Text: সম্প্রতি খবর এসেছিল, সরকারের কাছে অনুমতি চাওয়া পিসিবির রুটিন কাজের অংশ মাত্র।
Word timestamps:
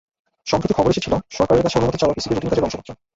সম্প্রতি 0.47 0.73
খবর 0.73 0.91
এসেছিল, 0.91 1.13
সরকারের 1.29 1.63
কাছে 1.63 1.77
অনুমতি 1.77 1.97
চাওয়া 1.99 2.15
পিসিবির 2.15 2.35
রুটিন 2.35 2.51
কাজের 2.51 2.65
অংশ 2.65 2.75
মাত্র। 2.77 2.91